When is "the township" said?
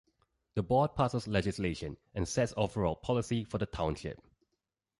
3.59-4.19